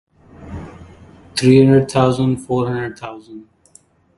Three 1.37 1.63
hundred 1.63 1.91
thousand, 1.91 2.37
four 2.37 2.65
hundred 2.65 2.97
thousand! 2.97 3.47